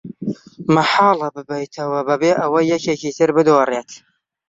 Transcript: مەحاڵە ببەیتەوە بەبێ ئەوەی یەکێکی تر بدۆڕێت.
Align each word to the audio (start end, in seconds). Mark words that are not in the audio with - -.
مەحاڵە 0.75 1.27
ببەیتەوە 1.35 1.99
بەبێ 2.07 2.31
ئەوەی 2.41 2.69
یەکێکی 2.73 3.15
تر 3.17 3.29
بدۆڕێت. 3.35 3.89